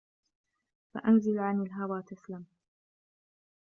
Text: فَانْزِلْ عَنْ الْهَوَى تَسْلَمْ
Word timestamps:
فَانْزِلْ 0.93 1.39
عَنْ 1.39 1.61
الْهَوَى 1.61 2.01
تَسْلَمْ 2.01 2.45